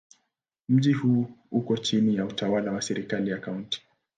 [0.69, 3.81] Mji huu uko chini ya utawala wa serikali ya Kaunti.